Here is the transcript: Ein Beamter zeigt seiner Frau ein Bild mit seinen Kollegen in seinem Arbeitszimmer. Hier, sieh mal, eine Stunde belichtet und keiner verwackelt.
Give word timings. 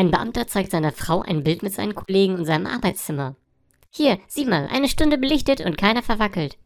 Ein 0.00 0.10
Beamter 0.10 0.46
zeigt 0.46 0.70
seiner 0.70 0.92
Frau 0.92 1.20
ein 1.20 1.44
Bild 1.44 1.62
mit 1.62 1.74
seinen 1.74 1.94
Kollegen 1.94 2.38
in 2.38 2.44
seinem 2.46 2.64
Arbeitszimmer. 2.64 3.36
Hier, 3.90 4.18
sieh 4.28 4.46
mal, 4.46 4.66
eine 4.72 4.88
Stunde 4.88 5.18
belichtet 5.18 5.60
und 5.60 5.76
keiner 5.76 6.02
verwackelt. 6.02 6.56